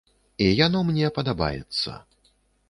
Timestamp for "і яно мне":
0.45-1.11